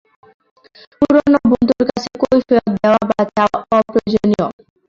[0.93, 4.45] পুরনো বন্ধুর কাছে কৈফিয়ত দেওয়া বা চাওয়া অপ্রয়োজনীয়।